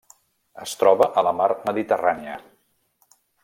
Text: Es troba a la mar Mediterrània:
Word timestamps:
Es 0.63 0.73
troba 0.83 1.09
a 1.21 1.25
la 1.27 1.35
mar 1.41 1.49
Mediterrània: 1.71 2.39